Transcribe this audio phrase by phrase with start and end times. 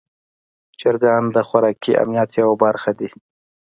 [0.79, 3.09] چرګان د خوراکي امنیت یوه برخه دي.